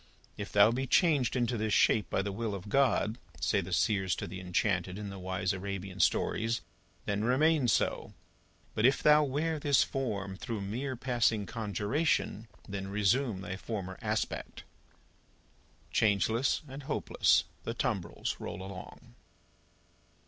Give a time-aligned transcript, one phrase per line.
[0.35, 4.15] "If thou be changed into this shape by the will of God," say the seers
[4.15, 6.61] to the enchanted, in the wise Arabian stories,
[7.05, 8.15] "then remain so!
[8.73, 14.63] But, if thou wear this form through mere passing conjuration, then resume thy former aspect!"
[15.91, 19.13] Changeless and hopeless, the tumbrils roll along.